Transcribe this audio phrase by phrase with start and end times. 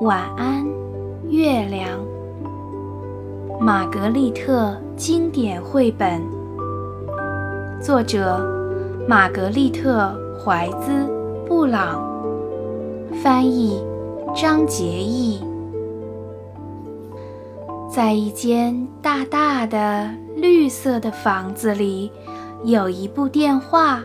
[0.00, 0.62] 晚安，
[1.30, 1.88] 月亮。
[3.58, 6.22] 玛格丽特经典绘本，
[7.80, 8.38] 作者
[9.08, 10.14] 玛格丽特·
[10.44, 10.92] 怀兹·
[11.46, 11.98] 布朗，
[13.22, 13.82] 翻译
[14.34, 15.42] 张杰义。
[17.90, 22.12] 在一间大大的绿色的房子里，
[22.64, 24.02] 有一部电话，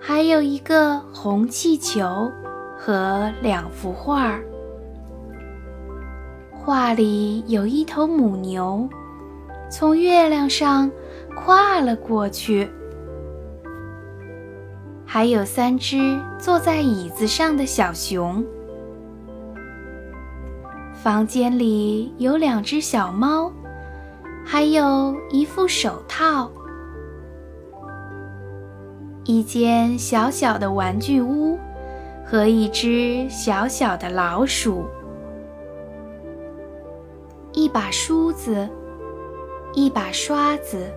[0.00, 2.28] 还有一个红气球
[2.76, 4.42] 和两幅画儿。
[6.62, 8.86] 画里有一头母牛，
[9.70, 10.90] 从月亮上
[11.34, 12.68] 跨了过去，
[15.06, 18.44] 还有三只坐在椅子上的小熊。
[20.92, 23.50] 房间里有两只小猫，
[24.44, 26.50] 还有一副手套。
[29.24, 31.58] 一间小小的玩具屋，
[32.22, 34.84] 和一只小小的老鼠。
[37.70, 38.68] 一把梳子，
[39.74, 40.92] 一把刷子，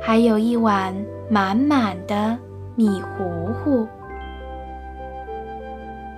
[0.00, 0.94] 还有一碗
[1.28, 2.38] 满满的
[2.74, 3.86] 米糊糊。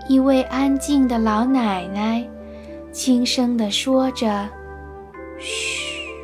[0.09, 2.25] 一位安静的老奶奶
[2.93, 4.49] 轻声地说着
[5.37, 6.15] ：“嘘，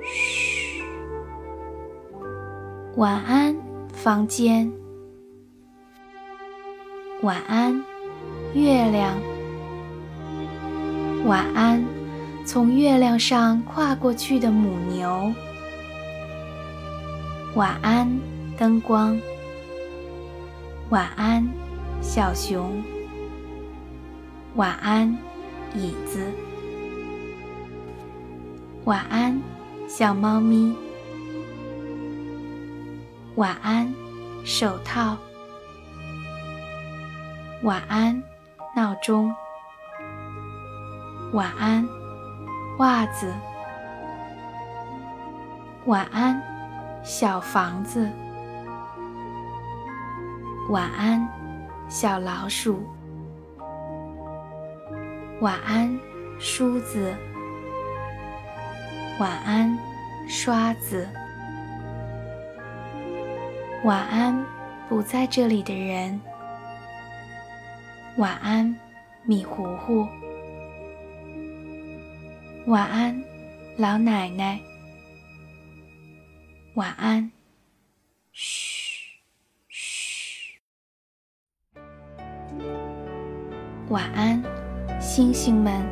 [0.00, 0.80] 嘘，
[2.94, 3.56] 晚安，
[3.92, 4.72] 房间。
[7.22, 7.84] 晚安，
[8.54, 9.16] 月亮。
[11.26, 11.84] 晚安。”
[12.48, 15.30] 从月亮上跨过去的母牛。
[17.56, 18.10] 晚安，
[18.56, 19.20] 灯光。
[20.88, 21.46] 晚安，
[22.00, 22.82] 小熊。
[24.54, 25.14] 晚安，
[25.74, 26.32] 椅子。
[28.84, 29.38] 晚安，
[29.86, 30.74] 小猫咪。
[33.34, 33.92] 晚安，
[34.42, 35.18] 手套。
[37.62, 38.22] 晚安，
[38.74, 39.30] 闹钟。
[41.34, 41.86] 晚安。
[42.78, 43.34] 袜子，
[45.86, 46.40] 晚安，
[47.02, 48.08] 小房子。
[50.70, 51.28] 晚安，
[51.88, 52.80] 小老鼠。
[55.40, 55.98] 晚安，
[56.38, 57.12] 梳子。
[59.18, 59.76] 晚安，
[60.28, 61.08] 刷子。
[63.82, 64.46] 晚安，
[64.88, 66.20] 不在这里的人。
[68.18, 68.72] 晚安，
[69.24, 70.06] 米糊糊。
[72.68, 73.24] 晚安，
[73.78, 74.60] 老奶奶。
[76.74, 77.30] 晚安，
[78.30, 79.22] 嘘，
[79.68, 80.60] 嘘。
[83.88, 84.42] 晚安，
[85.00, 85.82] 星星们。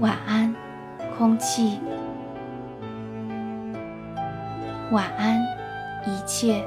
[0.00, 0.52] 晚安，
[1.16, 1.78] 空气。
[4.90, 5.40] 晚安，
[6.04, 6.64] 一切。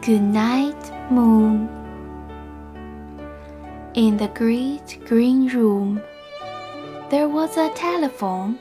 [0.00, 0.74] Good night,
[1.10, 1.81] moon.
[3.94, 6.00] In the great green room,
[7.10, 8.58] there was a telephone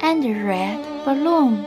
[0.00, 1.66] and a red balloon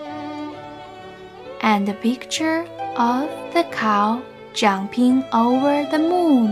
[1.59, 2.65] and a picture
[2.95, 4.21] of the cow
[4.53, 6.51] jumping over the moon.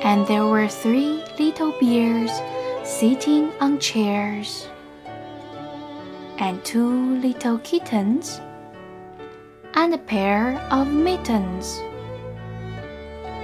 [0.00, 2.32] And there were three little bears
[2.88, 4.66] sitting on chairs,
[6.38, 8.40] and two little kittens,
[9.74, 11.82] and a pair of mittens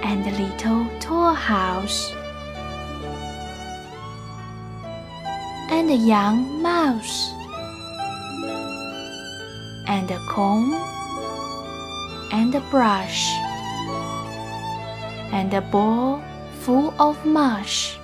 [0.09, 2.15] and a little toy house,
[5.69, 7.35] and a young mouse,
[9.87, 10.73] and a comb,
[12.33, 13.29] and a brush,
[15.31, 16.23] and a bowl
[16.61, 17.99] full of mush,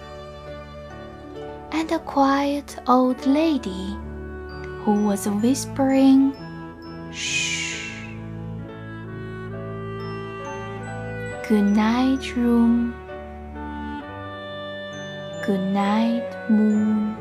[1.72, 3.96] and a quiet old lady
[4.84, 6.36] who was whispering,
[7.12, 7.63] Shh.
[11.46, 12.94] Good night, room.
[15.44, 17.14] Good night, moon.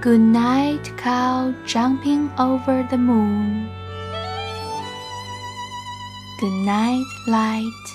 [0.00, 3.70] Good night, cow jumping over the moon.
[6.40, 7.86] Good night, light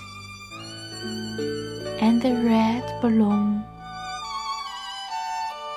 [2.00, 3.66] and the red balloon.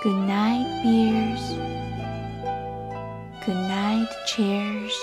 [0.03, 1.43] Good night, beers.
[3.45, 4.97] Good night, chairs.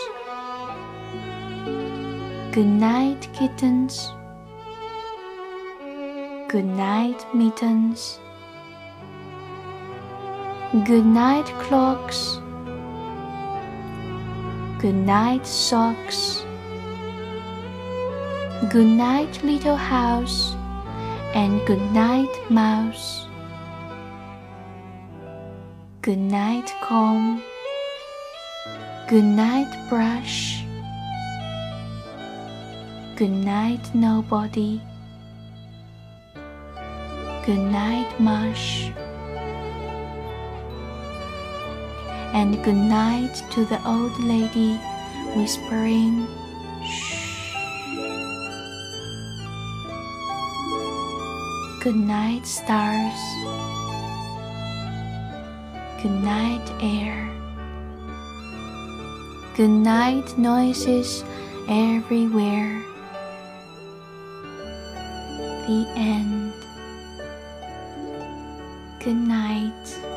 [2.56, 4.14] Good night, kittens.
[6.48, 8.18] Good night, mittens.
[10.86, 12.40] Good night, clocks.
[14.80, 16.46] Good night, socks.
[18.70, 20.56] Good night, little house.
[21.34, 23.28] And good night, mouse.
[26.02, 27.44] Good night, comb.
[29.10, 30.65] Good night, brush.
[33.16, 34.82] Good night, nobody.
[37.46, 38.90] Good night, marsh.
[42.34, 44.76] And good night to the old lady
[45.34, 46.28] whispering,
[46.84, 47.56] shh.
[51.82, 53.22] Good night, stars.
[56.04, 57.32] Good night, air.
[59.56, 61.24] Good night, noises
[61.70, 62.84] everywhere.
[65.68, 66.54] The end.
[69.00, 70.15] Good night.